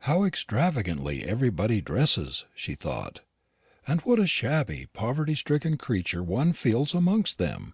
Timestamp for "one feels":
6.22-6.92